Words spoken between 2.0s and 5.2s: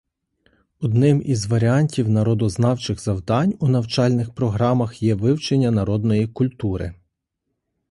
народознавчих завдань у навчальних програмах є